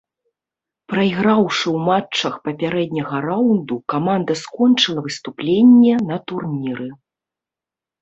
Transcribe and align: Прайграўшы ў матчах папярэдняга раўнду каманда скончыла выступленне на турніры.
Прайграўшы 0.93 1.63
ў 1.63 1.77
матчах 1.89 2.33
папярэдняга 2.49 3.17
раўнду 3.27 3.75
каманда 3.95 4.33
скончыла 4.43 4.99
выступленне 5.11 5.93
на 6.11 6.23
турніры. 6.29 6.87